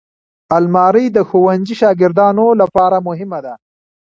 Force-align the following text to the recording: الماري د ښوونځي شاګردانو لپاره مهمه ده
الماري 0.57 1.05
د 1.11 1.17
ښوونځي 1.29 1.75
شاګردانو 1.81 2.45
لپاره 2.61 2.97
مهمه 3.07 3.39
ده 3.45 3.53